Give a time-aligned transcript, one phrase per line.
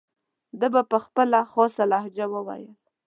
[0.59, 2.71] ده به په خپله خاصه لهجه وویل.